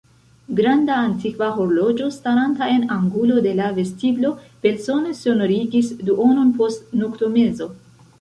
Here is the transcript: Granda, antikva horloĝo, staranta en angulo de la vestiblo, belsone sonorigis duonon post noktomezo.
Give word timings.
Granda, 0.59 0.93
antikva 1.07 1.49
horloĝo, 1.57 2.07
staranta 2.15 2.69
en 2.75 2.85
angulo 2.95 3.43
de 3.47 3.51
la 3.59 3.67
vestiblo, 3.75 4.31
belsone 4.67 5.13
sonorigis 5.19 5.93
duonon 6.09 6.51
post 6.63 6.97
noktomezo. 7.03 7.69